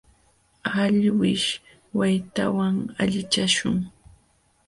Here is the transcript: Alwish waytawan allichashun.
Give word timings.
Alwish 0.83 1.47
waytawan 1.97 2.75
allichashun. 3.01 3.77